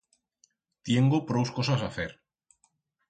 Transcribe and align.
Tiengo 0.89 1.19
prous 1.33 1.53
cosas 1.59 1.85
a 1.89 1.93
fer 1.99 2.11